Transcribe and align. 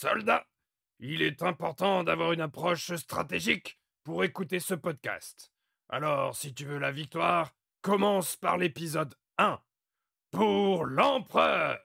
Soldats, 0.00 0.46
il 0.98 1.20
est 1.20 1.42
important 1.42 2.04
d'avoir 2.04 2.32
une 2.32 2.40
approche 2.40 2.94
stratégique 2.94 3.78
pour 4.02 4.24
écouter 4.24 4.58
ce 4.58 4.72
podcast. 4.72 5.52
Alors, 5.90 6.34
si 6.34 6.54
tu 6.54 6.64
veux 6.64 6.78
la 6.78 6.90
victoire, 6.90 7.54
commence 7.82 8.34
par 8.34 8.56
l'épisode 8.56 9.14
1. 9.36 9.60
Pour 10.30 10.86
l'empereur 10.86 11.78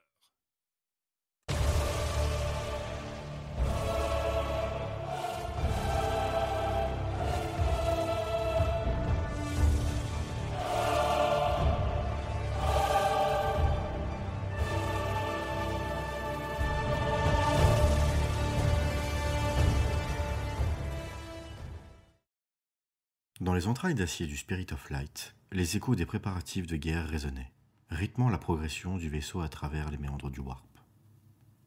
Dans 23.46 23.54
les 23.54 23.68
entrailles 23.68 23.94
d'acier 23.94 24.26
du 24.26 24.38
Spirit 24.38 24.66
of 24.72 24.90
Light, 24.90 25.36
les 25.52 25.78
échos 25.78 25.94
des 25.94 26.08
préparatifs 26.08 26.66
de 26.66 26.78
guerre 26.78 27.08
résonnaient, 27.08 27.52
rythmant 27.92 28.30
la 28.30 28.40
progression 28.40 28.98
du 28.98 29.08
vaisseau 29.08 29.42
à 29.42 29.50
travers 29.50 29.92
les 29.92 30.00
méandres 30.00 30.32
du 30.32 30.40
Warp. 30.40 30.66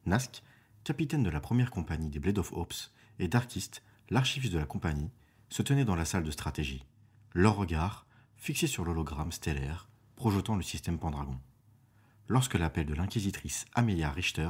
Nask, 0.05 0.43
capitaine 0.83 1.23
de 1.23 1.29
la 1.29 1.39
première 1.39 1.71
compagnie 1.71 2.09
des 2.09 2.19
Blade 2.19 2.37
of 2.37 2.51
Hopes, 2.51 2.91
et 3.17 3.29
Darkist, 3.29 3.81
l'archiviste 4.09 4.51
de 4.51 4.59
la 4.59 4.65
compagnie, 4.65 5.09
se 5.47 5.61
tenaient 5.61 5.85
dans 5.85 5.95
la 5.95 6.03
salle 6.03 6.25
de 6.25 6.31
stratégie, 6.31 6.83
leur 7.33 7.55
regard 7.55 8.05
fixé 8.35 8.67
sur 8.67 8.83
l'hologramme 8.83 9.31
stellaire 9.31 9.87
projetant 10.17 10.57
le 10.57 10.63
système 10.63 10.99
Pendragon, 10.99 11.39
lorsque 12.27 12.55
l'appel 12.55 12.87
de 12.87 12.93
l'inquisitrice 12.93 13.63
Amelia 13.73 14.11
Richter 14.11 14.49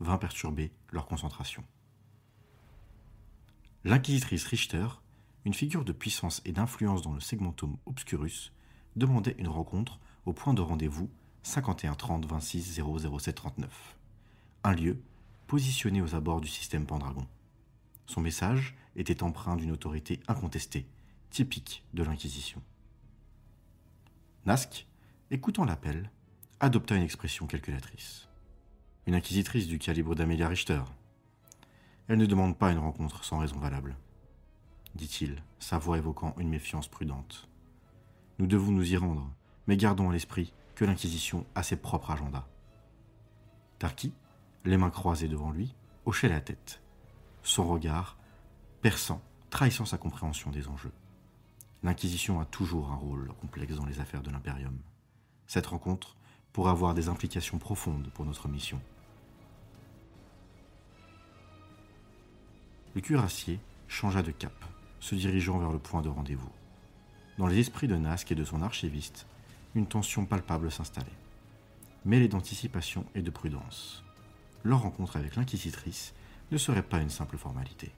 vint 0.00 0.18
perturber 0.18 0.72
leur 0.90 1.06
concentration. 1.06 1.62
L'inquisitrice 3.84 4.46
Richter 4.46 4.88
une 5.44 5.54
figure 5.54 5.84
de 5.84 5.92
puissance 5.92 6.40
et 6.44 6.52
d'influence 6.52 7.02
dans 7.02 7.12
le 7.12 7.20
segmentum 7.20 7.76
obscurus, 7.86 8.52
demandait 8.96 9.36
une 9.38 9.48
rencontre 9.48 9.98
au 10.24 10.32
point 10.32 10.54
de 10.54 10.62
rendez-vous 10.62 11.10
51 11.42 11.94
30 11.94 12.26
26 12.26 12.80
007 13.18 13.34
39. 13.34 13.96
Un 14.64 14.74
lieu 14.74 15.00
positionné 15.46 16.00
aux 16.00 16.14
abords 16.14 16.40
du 16.40 16.48
système 16.48 16.86
Pendragon. 16.86 17.26
Son 18.06 18.22
message 18.22 18.74
était 18.96 19.22
empreint 19.22 19.56
d'une 19.56 19.72
autorité 19.72 20.20
incontestée, 20.28 20.86
typique 21.30 21.84
de 21.92 22.02
l'Inquisition. 22.02 22.62
Nask, 24.46 24.86
écoutant 25.30 25.64
l'appel, 25.64 26.10
adopta 26.60 26.96
une 26.96 27.02
expression 27.02 27.46
calculatrice. 27.46 28.28
Une 29.06 29.14
inquisitrice 29.14 29.66
du 29.66 29.78
calibre 29.78 30.14
d'Amelia 30.14 30.48
Richter. 30.48 30.82
Elle 32.08 32.18
ne 32.18 32.26
demande 32.26 32.56
pas 32.56 32.72
une 32.72 32.78
rencontre 32.78 33.24
sans 33.24 33.38
raison 33.38 33.58
valable 33.58 33.96
dit-il, 34.94 35.42
sa 35.58 35.78
voix 35.78 35.98
évoquant 35.98 36.34
une 36.38 36.48
méfiance 36.48 36.88
prudente. 36.88 37.48
Nous 38.38 38.46
devons 38.46 38.72
nous 38.72 38.92
y 38.92 38.96
rendre, 38.96 39.28
mais 39.66 39.76
gardons 39.76 40.10
à 40.10 40.12
l'esprit 40.12 40.52
que 40.74 40.84
l'Inquisition 40.84 41.46
a 41.54 41.62
ses 41.62 41.76
propres 41.76 42.10
agendas. 42.10 42.46
Tarki, 43.78 44.12
les 44.64 44.76
mains 44.76 44.90
croisées 44.90 45.28
devant 45.28 45.50
lui, 45.50 45.74
hochait 46.04 46.28
la 46.28 46.40
tête, 46.40 46.80
son 47.42 47.66
regard 47.66 48.16
perçant, 48.82 49.22
trahissant 49.50 49.84
sa 49.84 49.98
compréhension 49.98 50.50
des 50.50 50.68
enjeux. 50.68 50.92
L'Inquisition 51.82 52.40
a 52.40 52.44
toujours 52.44 52.90
un 52.90 52.96
rôle 52.96 53.32
complexe 53.40 53.74
dans 53.74 53.86
les 53.86 54.00
affaires 54.00 54.22
de 54.22 54.30
l'Imperium. 54.30 54.78
Cette 55.46 55.66
rencontre 55.66 56.16
pourrait 56.52 56.70
avoir 56.70 56.94
des 56.94 57.08
implications 57.08 57.58
profondes 57.58 58.10
pour 58.14 58.24
notre 58.24 58.48
mission. 58.48 58.80
Le 62.94 63.00
cuirassier 63.00 63.58
changea 63.88 64.22
de 64.22 64.30
cap 64.30 64.54
se 65.04 65.14
dirigeant 65.14 65.58
vers 65.58 65.70
le 65.70 65.78
point 65.78 66.00
de 66.00 66.08
rendez-vous. 66.08 66.48
Dans 67.36 67.46
les 67.46 67.58
esprits 67.58 67.88
de 67.88 67.94
Nask 67.94 68.32
et 68.32 68.34
de 68.34 68.42
son 68.42 68.62
archiviste, 68.62 69.26
une 69.74 69.84
tension 69.84 70.24
palpable 70.24 70.72
s'installait, 70.72 71.18
mêlée 72.06 72.26
d'anticipation 72.26 73.04
et 73.14 73.20
de 73.20 73.30
prudence. 73.30 74.02
Leur 74.62 74.80
rencontre 74.80 75.16
avec 75.18 75.36
l'inquisitrice 75.36 76.14
ne 76.50 76.56
serait 76.56 76.82
pas 76.82 77.02
une 77.02 77.10
simple 77.10 77.36
formalité, 77.36 77.92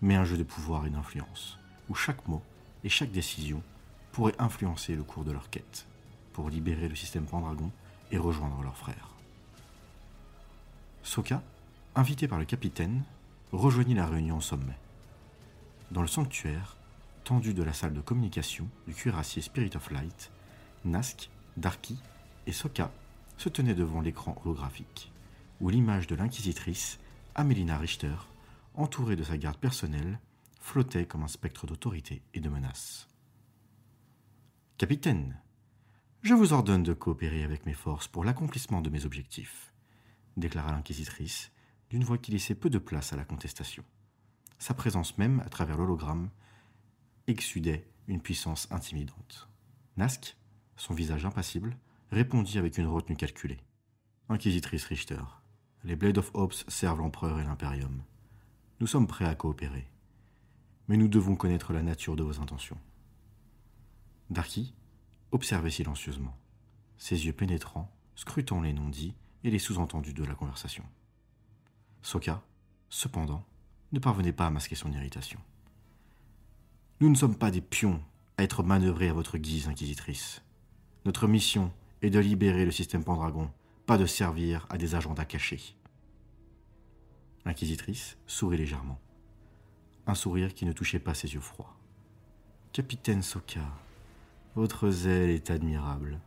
mais 0.00 0.16
un 0.16 0.24
jeu 0.24 0.36
de 0.36 0.42
pouvoir 0.42 0.84
et 0.84 0.90
d'influence, 0.90 1.60
où 1.88 1.94
chaque 1.94 2.26
mot 2.26 2.42
et 2.82 2.88
chaque 2.88 3.12
décision 3.12 3.62
pourraient 4.10 4.40
influencer 4.40 4.96
le 4.96 5.04
cours 5.04 5.22
de 5.22 5.30
leur 5.30 5.48
quête, 5.48 5.86
pour 6.32 6.50
libérer 6.50 6.88
le 6.88 6.96
système 6.96 7.26
Pendragon 7.26 7.70
et 8.10 8.18
rejoindre 8.18 8.60
leurs 8.64 8.76
frères. 8.76 9.10
Soka, 11.04 11.40
invité 11.94 12.26
par 12.26 12.40
le 12.40 12.46
capitaine, 12.46 13.04
rejoignit 13.52 13.94
la 13.94 14.06
réunion 14.06 14.38
au 14.38 14.40
sommet. 14.40 14.81
Dans 15.92 16.00
le 16.00 16.08
sanctuaire, 16.08 16.78
tendu 17.22 17.52
de 17.52 17.62
la 17.62 17.74
salle 17.74 17.92
de 17.92 18.00
communication 18.00 18.66
du 18.86 18.94
cuirassier 18.94 19.42
Spirit 19.42 19.72
of 19.74 19.90
Light, 19.90 20.32
Nask, 20.86 21.28
Darky 21.58 21.98
et 22.46 22.52
Soka 22.52 22.90
se 23.36 23.50
tenaient 23.50 23.74
devant 23.74 24.00
l'écran 24.00 24.40
holographique, 24.42 25.12
où 25.60 25.68
l'image 25.68 26.06
de 26.06 26.14
l'inquisitrice, 26.14 26.98
Amelina 27.34 27.76
Richter, 27.76 28.14
entourée 28.72 29.16
de 29.16 29.22
sa 29.22 29.36
garde 29.36 29.58
personnelle, 29.58 30.18
flottait 30.60 31.04
comme 31.04 31.24
un 31.24 31.28
spectre 31.28 31.66
d'autorité 31.66 32.22
et 32.32 32.40
de 32.40 32.48
menace. 32.48 33.06
Capitaine, 34.78 35.38
je 36.22 36.32
vous 36.32 36.54
ordonne 36.54 36.84
de 36.84 36.94
coopérer 36.94 37.44
avec 37.44 37.66
mes 37.66 37.74
forces 37.74 38.08
pour 38.08 38.24
l'accomplissement 38.24 38.80
de 38.80 38.88
mes 38.88 39.04
objectifs, 39.04 39.74
déclara 40.38 40.72
l'inquisitrice, 40.72 41.52
d'une 41.90 42.04
voix 42.04 42.16
qui 42.16 42.32
laissait 42.32 42.54
peu 42.54 42.70
de 42.70 42.78
place 42.78 43.12
à 43.12 43.16
la 43.16 43.26
contestation 43.26 43.84
sa 44.62 44.74
présence 44.74 45.18
même, 45.18 45.40
à 45.40 45.48
travers 45.48 45.76
l'hologramme, 45.76 46.30
exsudait 47.26 47.84
une 48.06 48.20
puissance 48.20 48.68
intimidante. 48.70 49.48
Nask, 49.96 50.36
son 50.76 50.94
visage 50.94 51.26
impassible, 51.26 51.76
répondit 52.12 52.58
avec 52.58 52.78
une 52.78 52.86
retenue 52.86 53.16
calculée. 53.16 53.58
Inquisitrice 54.28 54.84
Richter, 54.84 55.20
les 55.82 55.96
Blade 55.96 56.18
of 56.18 56.30
Hopes 56.34 56.54
servent 56.68 57.00
l'empereur 57.00 57.40
et 57.40 57.44
l'impérium. 57.44 58.04
Nous 58.78 58.86
sommes 58.86 59.08
prêts 59.08 59.24
à 59.24 59.34
coopérer. 59.34 59.90
Mais 60.86 60.96
nous 60.96 61.08
devons 61.08 61.34
connaître 61.34 61.72
la 61.72 61.82
nature 61.82 62.14
de 62.14 62.22
vos 62.22 62.40
intentions. 62.40 62.78
Darky 64.30 64.76
observait 65.32 65.70
silencieusement, 65.70 66.38
ses 66.98 67.26
yeux 67.26 67.32
pénétrants, 67.32 67.92
scrutant 68.14 68.60
les 68.60 68.72
non-dits 68.72 69.16
et 69.42 69.50
les 69.50 69.58
sous-entendus 69.58 70.14
de 70.14 70.22
la 70.22 70.36
conversation. 70.36 70.84
Soka, 72.02 72.44
cependant, 72.90 73.44
ne 73.92 73.98
parvenait 73.98 74.32
pas 74.32 74.46
à 74.46 74.50
masquer 74.50 74.74
son 74.74 74.90
irritation. 74.92 75.38
Nous 77.00 77.10
ne 77.10 77.14
sommes 77.14 77.36
pas 77.36 77.50
des 77.50 77.60
pions 77.60 78.02
à 78.38 78.42
être 78.42 78.62
manœuvrés 78.62 79.08
à 79.08 79.12
votre 79.12 79.38
guise, 79.38 79.68
inquisitrice. 79.68 80.42
Notre 81.04 81.26
mission 81.26 81.72
est 82.00 82.10
de 82.10 82.18
libérer 82.18 82.64
le 82.64 82.70
système 82.70 83.04
Pendragon, 83.04 83.50
pas 83.86 83.98
de 83.98 84.06
servir 84.06 84.66
à 84.70 84.78
des 84.78 84.94
agendas 84.94 85.24
cachés. 85.24 85.76
L'inquisitrice 87.44 88.16
sourit 88.26 88.56
légèrement. 88.56 89.00
Un 90.06 90.14
sourire 90.14 90.54
qui 90.54 90.64
ne 90.64 90.72
touchait 90.72 90.98
pas 90.98 91.14
ses 91.14 91.34
yeux 91.34 91.40
froids. 91.40 91.76
Capitaine 92.72 93.22
Soka, 93.22 93.60
votre 94.54 94.90
zèle 94.90 95.30
est 95.30 95.50
admirable, 95.50 96.20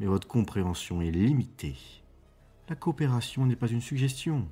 mais 0.00 0.06
votre 0.06 0.26
compréhension 0.26 1.00
est 1.02 1.10
limitée. 1.10 1.76
La 2.68 2.76
coopération 2.76 3.46
n'est 3.46 3.56
pas 3.56 3.68
une 3.68 3.80
suggestion, 3.80 4.48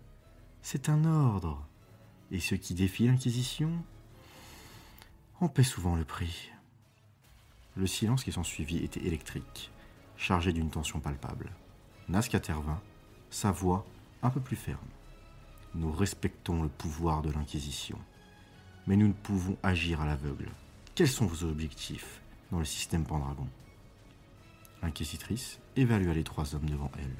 c'est 0.61 0.89
un 0.89 1.05
ordre 1.05 1.67
et 2.33 2.41
ceux 2.41 2.57
qui 2.57 2.75
défient 2.75 3.07
l'Inquisition 3.07 3.71
en 5.41 5.49
paient 5.49 5.63
souvent 5.63 5.95
le 5.95 6.05
prix. 6.05 6.51
Le 7.77 7.87
silence 7.87 8.25
qui 8.25 8.33
s'ensuivit 8.33 8.79
était 8.79 9.05
électrique, 9.07 9.71
chargé 10.17 10.53
d'une 10.53 10.71
tension 10.71 10.99
palpable. 10.99 11.53
Nask 12.09 12.35
intervint, 12.35 12.81
sa 13.31 13.51
voix 13.51 13.87
un 14.23 14.31
peu 14.31 14.41
plus 14.41 14.57
ferme. 14.57 14.79
Nous 15.75 15.93
respectons 15.93 16.63
le 16.63 16.69
pouvoir 16.69 17.23
de 17.23 17.31
l'Inquisition, 17.31 17.99
mais 18.87 18.97
nous 18.97 19.09
ne 19.09 19.13
pouvons 19.13 19.57
agir 19.63 20.01
à 20.01 20.07
l'aveugle. 20.07 20.51
Quels 20.95 21.09
sont 21.09 21.27
vos 21.27 21.47
objectifs 21.47 22.21
dans 22.51 22.59
le 22.59 22.65
système 22.65 23.05
Pendragon? 23.05 23.49
L'inquisitrice 24.83 25.61
évalua 25.77 26.15
les 26.15 26.25
trois 26.25 26.55
hommes 26.55 26.69
devant 26.69 26.91
elle, 26.99 27.17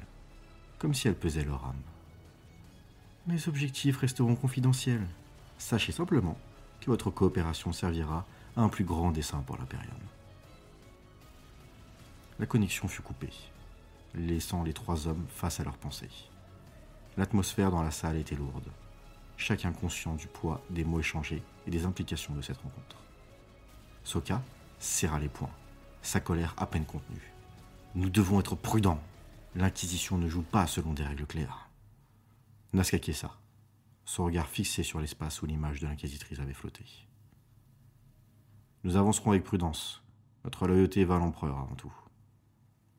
comme 0.79 0.93
si 0.93 1.07
elle 1.07 1.17
pesait 1.17 1.45
leur 1.45 1.65
âme. 1.65 1.92
Mes 3.25 3.47
objectifs 3.47 3.99
resteront 3.99 4.35
confidentiels. 4.35 5.07
Sachez 5.57 5.93
simplement 5.93 6.37
que 6.81 6.87
votre 6.87 7.09
coopération 7.09 7.71
servira 7.71 8.25
à 8.57 8.61
un 8.61 8.67
plus 8.67 8.83
grand 8.83 9.11
dessein 9.11 9.41
pour 9.47 9.55
l'Imperium. 9.55 9.95
La 12.37 12.45
connexion 12.45 12.89
fut 12.89 13.01
coupée, 13.01 13.31
laissant 14.13 14.63
les 14.63 14.73
trois 14.73 15.07
hommes 15.07 15.25
face 15.29 15.61
à 15.61 15.63
leurs 15.63 15.77
pensées. 15.77 16.09
L'atmosphère 17.15 17.71
dans 17.71 17.81
la 17.81 17.91
salle 17.91 18.17
était 18.17 18.35
lourde, 18.35 18.69
chacun 19.37 19.71
conscient 19.71 20.15
du 20.15 20.27
poids 20.27 20.61
des 20.69 20.83
mots 20.83 20.99
échangés 20.99 21.43
et 21.65 21.71
des 21.71 21.85
implications 21.85 22.35
de 22.35 22.41
cette 22.41 22.57
rencontre. 22.57 22.97
Soka 24.03 24.41
serra 24.79 25.19
les 25.19 25.29
poings, 25.29 25.55
sa 26.01 26.19
colère 26.19 26.55
à 26.57 26.65
peine 26.65 26.85
contenue. 26.85 27.31
Nous 27.95 28.09
devons 28.09 28.41
être 28.41 28.55
prudents. 28.55 28.99
L'Inquisition 29.55 30.17
ne 30.17 30.27
joue 30.27 30.41
pas 30.41 30.67
selon 30.67 30.91
des 30.91 31.05
règles 31.05 31.27
claires. 31.27 31.69
Naska 32.73 32.97
Kiesa, 32.97 33.39
son 34.03 34.25
regard 34.25 34.49
fixé 34.49 34.81
sur 34.81 34.99
l'espace 34.99 35.43
où 35.43 35.45
l'image 35.45 35.79
de 35.79 35.85
l'inquisitrice 35.85 36.39
avait 36.39 36.53
flotté. 36.53 36.83
Nous 38.83 38.95
avancerons 38.95 39.29
avec 39.29 39.43
prudence. 39.43 40.03
Notre 40.43 40.67
loyauté 40.67 41.05
va 41.05 41.17
à 41.17 41.19
l'empereur 41.19 41.59
avant 41.59 41.75
tout. 41.75 41.93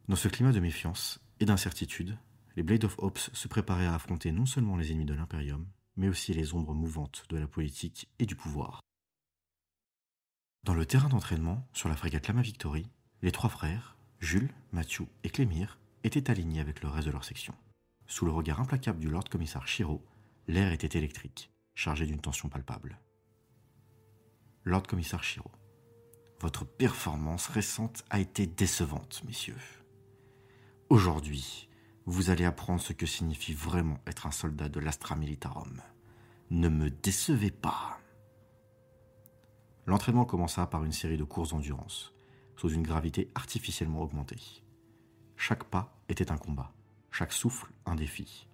Dans 0.09 0.15
ce 0.15 0.29
climat 0.29 0.53
de 0.53 0.61
méfiance 0.61 1.21
et 1.41 1.45
d'incertitude, 1.45 2.17
les 2.55 2.63
Blade 2.63 2.85
of 2.85 2.95
Ops 2.99 3.31
se 3.33 3.49
préparaient 3.49 3.87
à 3.87 3.97
affronter 3.97 4.31
non 4.31 4.47
seulement 4.47 4.77
les 4.77 4.93
ennemis 4.93 5.07
de 5.07 5.15
l'Imperium, 5.15 5.67
mais 5.97 6.09
aussi 6.09 6.33
les 6.33 6.55
ombres 6.55 6.73
mouvantes 6.73 7.25
de 7.29 7.37
la 7.37 7.49
politique 7.49 8.09
et 8.21 8.27
du 8.27 8.37
pouvoir. 8.37 8.81
Dans 10.63 10.75
le 10.75 10.87
terrain 10.87 11.09
d'entraînement, 11.09 11.67
sur 11.73 11.89
la 11.89 11.97
frégate 11.97 12.29
Lama 12.29 12.43
Victory, 12.43 12.87
les 13.23 13.33
trois 13.33 13.51
frères, 13.51 13.97
Jules, 14.21 14.53
Mathieu 14.71 15.07
et 15.25 15.31
Clémire, 15.31 15.81
étaient 16.05 16.31
alignés 16.31 16.61
avec 16.61 16.81
le 16.81 16.89
reste 16.89 17.09
de 17.09 17.13
leur 17.13 17.25
section. 17.25 17.55
Sous 18.07 18.25
le 18.25 18.33
regard 18.33 18.61
implacable 18.61 18.99
du 18.99 19.09
Lord 19.09 19.25
Commissaire 19.25 19.67
Shiro, 19.67 20.05
l'air 20.47 20.73
était 20.73 20.99
électrique, 20.99 21.51
chargé 21.75 22.07
d'une 22.07 22.21
tension 22.21 22.49
palpable. 22.49 22.99
Lord 24.65 24.85
Commissaire 24.85 25.25
Shiro, 25.25 25.51
votre 26.41 26.65
performance 26.65 27.49
récente 27.49 28.05
a 28.11 28.21
été 28.21 28.47
décevante, 28.47 29.23
messieurs. 29.25 29.57
Aujourd'hui, 30.91 31.69
vous 32.07 32.29
allez 32.29 32.45
apprendre 32.45 32.81
ce 32.81 32.93
que 32.93 33.07
signifie 33.07 33.55
vraiment 33.55 33.99
être 34.07 34.27
un 34.27 34.31
soldat 34.31 34.69
de 34.69 34.81
l'Astra 34.81 35.17
Militarum. 35.17 35.81
Ne 36.51 36.69
me 36.69 36.91
décevez 36.91 37.51
pas. 37.51 37.99
L'entraînement 39.87 40.27
commença 40.27 40.67
par 40.67 40.85
une 40.85 40.93
série 40.93 41.17
de 41.17 41.25
courses 41.25 41.51
d'endurance, 41.51 42.13
sous 42.57 42.69
une 42.69 42.83
gravité 42.83 43.31
artificiellement 43.35 44.03
augmentée. 44.03 44.63
Chaque 45.37 45.65
pas 45.65 45.99
était 46.09 46.31
un 46.31 46.37
combat, 46.37 46.73
chaque 47.17 47.33
souffle 47.33 47.71
un 47.87 47.95
défi. 47.95 48.49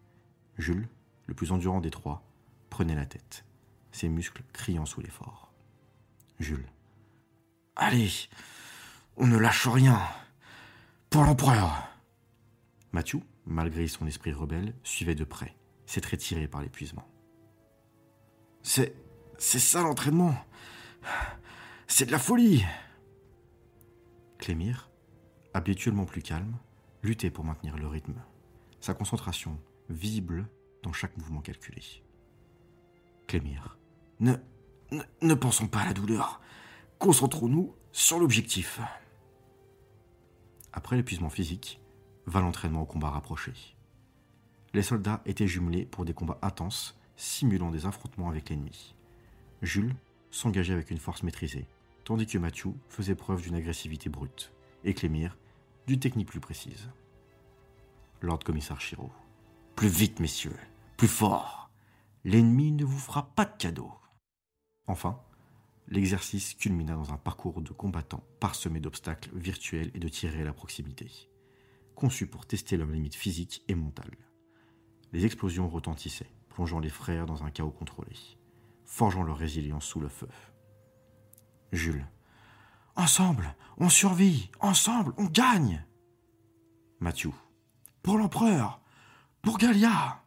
Jules, 0.58 0.86
le 1.24 1.32
plus 1.32 1.50
endurant 1.50 1.80
des 1.80 1.90
trois, 1.90 2.22
prenait 2.68 2.94
la 2.94 3.06
tête, 3.06 3.46
ses 3.90 4.10
muscles 4.10 4.42
criant 4.52 4.84
sous 4.84 5.00
l'effort. 5.00 5.50
Jules. 6.38 6.68
Allez, 7.74 8.10
on 9.16 9.26
ne 9.26 9.38
lâche 9.38 9.66
rien. 9.66 9.98
Pour 11.08 11.24
l'empereur. 11.24 11.88
Mathieu, 12.92 13.20
malgré 13.46 13.88
son 13.88 14.06
esprit 14.06 14.34
rebelle, 14.34 14.74
suivait 14.82 15.14
de 15.14 15.24
près, 15.24 15.56
s'être 15.86 16.14
tiré 16.16 16.46
par 16.46 16.60
l'épuisement. 16.60 17.08
C'est. 18.62 18.94
C'est 19.38 19.58
ça 19.58 19.80
l'entraînement. 19.80 20.34
C'est 21.86 22.04
de 22.04 22.12
la 22.12 22.18
folie. 22.18 22.62
Clémire, 24.36 24.90
habituellement 25.54 26.04
plus 26.04 26.20
calme, 26.20 26.58
luttait 27.02 27.30
pour 27.30 27.46
maintenir 27.46 27.78
le 27.78 27.86
rythme, 27.86 28.22
sa 28.80 28.94
concentration 28.94 29.58
visible 29.88 30.48
dans 30.82 30.92
chaque 30.92 31.16
mouvement 31.16 31.40
calculé. 31.40 31.82
Clémire, 33.26 33.78
ne, 34.18 34.34
ne, 35.22 35.34
pensons 35.34 35.68
pas 35.68 35.80
à 35.80 35.86
la 35.86 35.92
douleur. 35.92 36.40
Concentrons-nous 36.98 37.74
sur 37.92 38.18
l'objectif. 38.18 38.80
Après 40.72 40.96
l'épuisement 40.96 41.30
physique, 41.30 41.80
va 42.26 42.40
l'entraînement 42.40 42.82
au 42.82 42.86
combat 42.86 43.10
rapproché. 43.10 43.52
Les 44.72 44.82
soldats 44.82 45.20
étaient 45.26 45.48
jumelés 45.48 45.84
pour 45.84 46.04
des 46.04 46.14
combats 46.14 46.38
intenses, 46.42 46.98
simulant 47.16 47.70
des 47.70 47.86
affrontements 47.86 48.28
avec 48.28 48.50
l'ennemi. 48.50 48.94
Jules 49.62 49.94
s'engageait 50.30 50.74
avec 50.74 50.90
une 50.90 50.98
force 50.98 51.22
maîtrisée, 51.22 51.66
tandis 52.04 52.26
que 52.26 52.38
Mathieu 52.38 52.72
faisait 52.88 53.14
preuve 53.14 53.42
d'une 53.42 53.56
agressivité 53.56 54.08
brute, 54.08 54.52
et 54.84 54.94
Clémire 54.94 55.36
d'une 55.86 55.98
technique 55.98 56.28
plus 56.28 56.40
précise. 56.40 56.88
Lord 58.20 58.40
Commissaire 58.40 58.80
Chiro. 58.80 59.10
Plus 59.76 59.88
vite, 59.88 60.20
messieurs, 60.20 60.56
plus 60.96 61.08
fort. 61.08 61.70
L'ennemi 62.24 62.72
ne 62.72 62.84
vous 62.84 62.98
fera 62.98 63.34
pas 63.34 63.44
de 63.44 63.56
cadeau. 63.56 63.92
Enfin, 64.86 65.20
l'exercice 65.88 66.54
culmina 66.54 66.94
dans 66.94 67.12
un 67.12 67.16
parcours 67.16 67.62
de 67.62 67.72
combattants 67.72 68.24
parsemé 68.40 68.80
d'obstacles 68.80 69.30
virtuels 69.34 69.90
et 69.94 69.98
de 69.98 70.08
tirés 70.08 70.42
à 70.42 70.44
la 70.44 70.52
proximité 70.52 71.30
conçus 72.00 72.26
pour 72.26 72.46
tester 72.46 72.78
leurs 72.78 72.88
limites 72.88 73.14
physiques 73.14 73.62
et 73.68 73.74
mentales. 73.74 74.16
Les 75.12 75.26
explosions 75.26 75.68
retentissaient, 75.68 76.32
plongeant 76.48 76.78
les 76.80 76.88
frères 76.88 77.26
dans 77.26 77.44
un 77.44 77.50
chaos 77.50 77.70
contrôlé, 77.70 78.16
forgeant 78.86 79.22
leur 79.22 79.36
résilience 79.36 79.84
sous 79.84 80.00
le 80.00 80.08
feu. 80.08 80.28
Jules. 81.72 82.06
Ensemble, 82.96 83.54
on 83.76 83.90
survit, 83.90 84.50
ensemble, 84.60 85.12
on 85.18 85.26
gagne. 85.26 85.84
Mathieu. 87.00 87.32
Pour 88.02 88.18
l'empereur, 88.18 88.80
pour 89.42 89.58
Galia. 89.58 90.22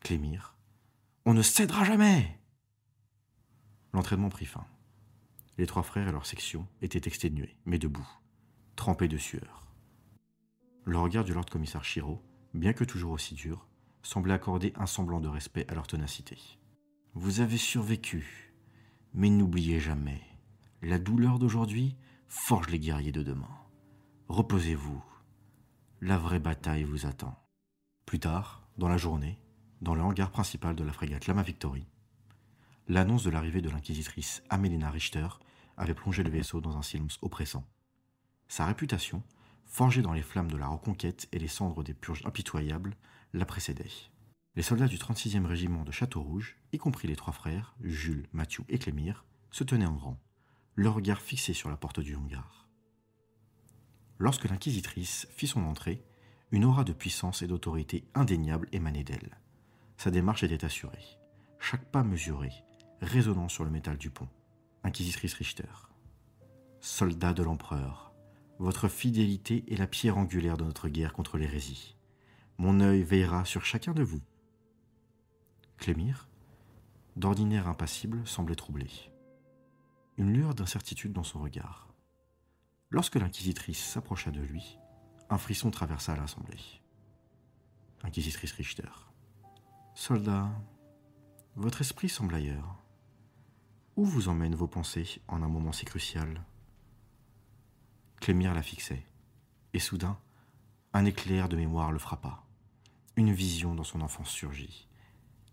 Clémire. 0.00 0.54
On 1.24 1.34
ne 1.34 1.42
cédera 1.42 1.84
jamais. 1.84 2.38
L'entraînement 3.92 4.28
prit 4.28 4.46
fin. 4.46 4.64
Les 5.58 5.66
trois 5.66 5.82
frères 5.82 6.08
et 6.08 6.12
leur 6.12 6.26
section 6.26 6.66
étaient 6.80 7.06
exténués, 7.08 7.56
mais 7.64 7.78
debout, 7.78 8.08
trempés 8.76 9.08
de 9.08 9.18
sueur. 9.18 9.66
Le 10.84 10.98
regard 10.98 11.24
du 11.24 11.34
Lord 11.34 11.46
Commissaire 11.46 11.84
Shiro, 11.84 12.22
bien 12.54 12.72
que 12.72 12.84
toujours 12.84 13.12
aussi 13.12 13.34
dur, 13.34 13.66
semblait 14.02 14.34
accorder 14.34 14.72
un 14.76 14.86
semblant 14.86 15.20
de 15.20 15.28
respect 15.28 15.66
à 15.68 15.74
leur 15.74 15.86
ténacité. 15.86 16.38
Vous 17.14 17.40
avez 17.40 17.58
survécu, 17.58 18.54
mais 19.12 19.28
n'oubliez 19.28 19.80
jamais, 19.80 20.22
la 20.82 20.98
douleur 20.98 21.38
d'aujourd'hui 21.38 21.96
forge 22.28 22.68
les 22.68 22.78
guerriers 22.78 23.12
de 23.12 23.22
demain. 23.22 23.50
Reposez-vous, 24.28 25.02
la 26.02 26.16
vraie 26.16 26.38
bataille 26.38 26.84
vous 26.84 27.04
attend. 27.04 27.36
Plus 28.06 28.18
tard, 28.18 28.66
dans 28.78 28.88
la 28.88 28.96
journée, 28.96 29.38
dans 29.82 29.94
le 29.94 30.00
hangar 30.00 30.30
principal 30.30 30.74
de 30.74 30.82
la 30.82 30.94
frégate 30.94 31.26
Lama 31.26 31.42
Victory, 31.42 31.86
l'annonce 32.88 33.22
de 33.22 33.30
l'arrivée 33.30 33.60
de 33.60 33.68
l'inquisitrice 33.68 34.42
Amelina 34.48 34.90
Richter 34.90 35.28
avait 35.76 35.94
plongé 35.94 36.22
le 36.22 36.30
vaisseau 36.30 36.62
dans 36.62 36.78
un 36.78 36.82
silence 36.82 37.18
oppressant. 37.20 37.66
Sa 38.48 38.64
réputation 38.64 39.22
forgée 39.66 40.00
dans 40.00 40.14
les 40.14 40.22
flammes 40.22 40.50
de 40.50 40.56
la 40.56 40.68
reconquête 40.68 41.28
et 41.32 41.38
les 41.38 41.48
cendres 41.48 41.84
des 41.84 41.94
purges 41.94 42.24
impitoyables, 42.24 42.96
la 43.34 43.44
précédait. 43.44 44.10
Les 44.56 44.62
soldats 44.62 44.88
du 44.88 44.96
36e 44.96 45.44
régiment 45.44 45.84
de 45.84 45.92
Château-Rouge, 45.92 46.56
y 46.72 46.78
compris 46.78 47.08
les 47.08 47.14
trois 47.14 47.34
frères, 47.34 47.76
Jules, 47.82 48.26
Mathieu 48.32 48.64
et 48.68 48.78
Clémire, 48.78 49.24
se 49.50 49.64
tenaient 49.64 49.86
en 49.86 49.98
rang, 49.98 50.18
leur 50.76 50.94
regard 50.94 51.20
fixé 51.20 51.52
sur 51.52 51.68
la 51.68 51.76
porte 51.76 52.00
du 52.00 52.16
hangar. 52.16 52.69
Lorsque 54.20 54.44
l'inquisitrice 54.44 55.26
fit 55.30 55.46
son 55.46 55.64
entrée, 55.64 56.04
une 56.52 56.66
aura 56.66 56.84
de 56.84 56.92
puissance 56.92 57.40
et 57.40 57.46
d'autorité 57.46 58.04
indéniable 58.14 58.68
émanait 58.70 59.02
d'elle. 59.02 59.38
Sa 59.96 60.10
démarche 60.10 60.42
était 60.42 60.62
assurée, 60.62 61.18
chaque 61.58 61.86
pas 61.86 62.04
mesuré, 62.04 62.52
résonnant 63.00 63.48
sur 63.48 63.64
le 63.64 63.70
métal 63.70 63.96
du 63.96 64.10
pont. 64.10 64.28
Inquisitrice 64.84 65.32
Richter. 65.32 65.88
Soldat 66.80 67.32
de 67.32 67.42
l'empereur, 67.42 68.12
votre 68.58 68.88
fidélité 68.88 69.64
est 69.68 69.76
la 69.76 69.86
pierre 69.86 70.18
angulaire 70.18 70.58
de 70.58 70.64
notre 70.64 70.90
guerre 70.90 71.14
contre 71.14 71.38
l'hérésie. 71.38 71.96
Mon 72.58 72.80
œil 72.80 73.02
veillera 73.02 73.46
sur 73.46 73.64
chacun 73.64 73.94
de 73.94 74.02
vous. 74.02 74.20
Clémire, 75.78 76.28
d'ordinaire 77.16 77.68
impassible, 77.68 78.26
semblait 78.26 78.54
troublé. 78.54 78.90
Une 80.18 80.34
lueur 80.34 80.54
d'incertitude 80.54 81.14
dans 81.14 81.24
son 81.24 81.40
regard. 81.40 81.89
Lorsque 82.92 83.14
l'inquisitrice 83.14 83.78
s'approcha 83.78 84.32
de 84.32 84.40
lui, 84.40 84.76
un 85.28 85.38
frisson 85.38 85.70
traversa 85.70 86.16
l'assemblée. 86.16 86.58
Inquisitrice 88.02 88.50
Richter. 88.50 88.90
Soldat, 89.94 90.50
votre 91.54 91.82
esprit 91.82 92.08
semble 92.08 92.34
ailleurs. 92.34 92.82
Où 93.94 94.04
vous 94.04 94.28
emmènent 94.28 94.56
vos 94.56 94.66
pensées 94.66 95.22
en 95.28 95.40
un 95.42 95.48
moment 95.48 95.70
si 95.70 95.84
crucial? 95.84 96.44
Clémire 98.20 98.54
la 98.54 98.62
fixait. 98.62 99.06
Et 99.72 99.78
soudain, 99.78 100.18
un 100.92 101.04
éclair 101.04 101.48
de 101.48 101.56
mémoire 101.56 101.92
le 101.92 102.00
frappa. 102.00 102.42
Une 103.14 103.32
vision 103.32 103.76
dans 103.76 103.84
son 103.84 104.00
enfance 104.00 104.30
surgit, 104.30 104.88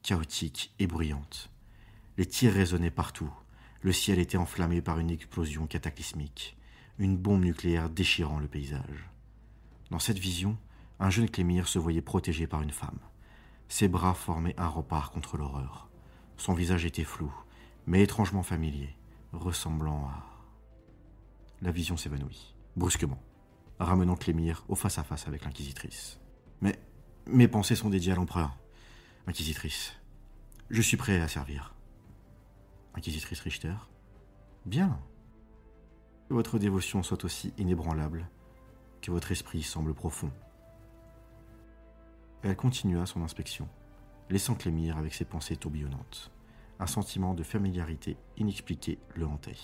chaotique 0.02 0.74
et 0.80 0.88
bruyante. 0.88 1.52
Les 2.18 2.26
tirs 2.26 2.54
résonnaient 2.54 2.90
partout. 2.90 3.32
Le 3.82 3.94
ciel 3.94 4.18
était 4.18 4.38
enflammé 4.38 4.82
par 4.82 4.98
une 4.98 5.12
explosion 5.12 5.68
cataclysmique, 5.68 6.58
une 7.00 7.18
bombe 7.18 7.44
nucléaire 7.44 7.90
déchirant 7.90 8.40
le 8.40 8.48
paysage. 8.48 9.10
Dans 9.92 10.00
cette 10.00 10.20
vision, 10.20 10.58
un 11.00 11.10
jeune 11.10 11.30
Clémire 11.30 11.68
se 11.68 11.80
voyait 11.80 12.02
protégé 12.02 12.48
par 12.48 12.62
une 12.62 12.72
femme. 12.72 13.00
Ses 13.70 13.88
bras 13.88 14.14
formaient 14.14 14.60
un 14.60 14.68
rempart 14.68 15.12
contre 15.12 15.38
l'horreur. 15.38 15.90
Son 16.38 16.54
visage 16.54 16.86
était 16.86 17.04
flou, 17.04 17.34
mais 17.86 18.04
étrangement 18.04 18.44
familier, 18.44 18.96
ressemblant 19.34 20.08
à... 20.08 20.24
La 21.62 21.72
vision 21.72 21.98
s'évanouit 21.98 22.54
brusquement, 22.78 23.20
ramenant 23.80 24.16
Clémire 24.16 24.64
au 24.70 24.76
face-à-face 24.76 25.28
avec 25.28 25.44
l'inquisitrice. 25.44 26.20
Mais 26.62 26.80
mes 27.26 27.48
pensées 27.48 27.76
sont 27.76 27.90
dédiées 27.90 28.14
à 28.14 28.16
l'empereur. 28.16 28.56
Inquisitrice, 29.26 29.94
je 30.70 30.82
suis 30.82 30.96
prêt 30.96 31.20
à 31.20 31.28
servir. 31.28 31.74
Inquisitrice 32.94 33.42
Richter, 33.42 33.76
bien. 34.66 35.00
Que 36.28 36.34
votre 36.34 36.60
dévotion 36.60 37.04
soit 37.04 37.24
aussi 37.24 37.54
inébranlable 37.58 38.28
que 39.02 39.12
votre 39.12 39.32
esprit 39.32 39.64
semble 39.64 39.94
profond. 39.94 40.32
Elle 42.44 42.56
continua 42.56 43.06
son 43.06 43.22
inspection, 43.24 43.70
laissant 44.30 44.56
Clémire 44.56 44.98
avec 44.98 45.14
ses 45.14 45.24
pensées 45.24 45.56
tourbillonnantes. 45.56 46.32
Un 46.80 46.88
sentiment 46.88 47.34
de 47.34 47.44
familiarité 47.44 48.18
inexpliqué 48.36 49.00
le 49.16 49.26
hantait. 49.26 49.56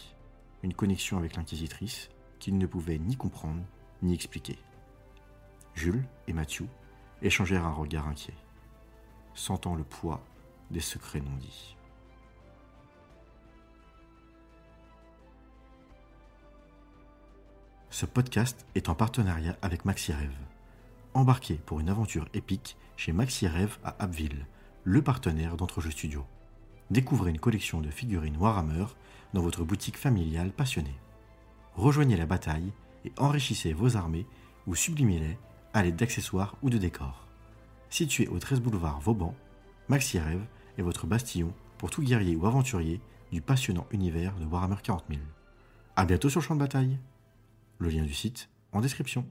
Une 0.63 0.73
connexion 0.73 1.17
avec 1.17 1.35
l'inquisitrice 1.35 2.09
qu'il 2.39 2.57
ne 2.57 2.65
pouvait 2.65 2.97
ni 2.97 3.17
comprendre 3.17 3.61
ni 4.01 4.13
expliquer. 4.13 4.57
Jules 5.75 6.05
et 6.27 6.33
Mathieu 6.33 6.67
échangèrent 7.21 7.65
un 7.65 7.73
regard 7.73 8.07
inquiet, 8.07 8.35
sentant 9.33 9.75
le 9.75 9.83
poids 9.83 10.23
des 10.71 10.79
secrets 10.79 11.21
non 11.21 11.35
dits. 11.37 11.75
Ce 18.03 18.07
podcast 18.07 18.65
est 18.75 18.89
en 18.89 18.95
partenariat 18.95 19.55
avec 19.61 19.85
MaxiRêve. 19.85 20.35
Embarquez 21.13 21.53
pour 21.53 21.79
une 21.79 21.87
aventure 21.87 22.27
épique 22.33 22.75
chez 22.97 23.13
MaxiRêve 23.13 23.77
à 23.81 23.95
Abbeville, 23.97 24.45
le 24.83 25.01
partenaire 25.01 25.55
d'Entrejeux 25.55 25.91
Studio. 25.91 26.25
Découvrez 26.91 27.29
une 27.29 27.39
collection 27.39 27.79
de 27.79 27.89
figurines 27.89 28.35
Warhammer 28.35 28.87
dans 29.33 29.41
votre 29.41 29.63
boutique 29.63 29.95
familiale 29.95 30.51
passionnée. 30.51 30.99
Rejoignez 31.75 32.17
la 32.17 32.25
bataille 32.25 32.73
et 33.05 33.13
enrichissez 33.15 33.71
vos 33.71 33.95
armées 33.95 34.27
ou 34.67 34.75
sublimez-les 34.75 35.37
à 35.73 35.81
l'aide 35.81 35.95
d'accessoires 35.95 36.57
ou 36.61 36.69
de 36.69 36.77
décors. 36.77 37.25
Situé 37.89 38.27
au 38.27 38.37
13 38.37 38.59
boulevard 38.59 38.99
Vauban, 38.99 39.33
MaxiRêve 39.87 40.45
est 40.77 40.81
votre 40.81 41.07
bastillon 41.07 41.53
pour 41.77 41.89
tout 41.89 42.03
guerrier 42.03 42.35
ou 42.35 42.47
aventurier 42.47 42.99
du 43.31 43.39
passionnant 43.39 43.87
univers 43.91 44.35
de 44.35 44.45
Warhammer 44.45 44.81
40 44.83 45.05
000. 45.07 45.21
A 45.95 46.03
bientôt 46.03 46.27
sur 46.27 46.41
le 46.41 46.45
champ 46.45 46.55
de 46.55 46.59
bataille. 46.59 46.99
Le 47.79 47.89
lien 47.89 48.03
du 48.03 48.13
site 48.13 48.49
en 48.71 48.81
description. 48.81 49.25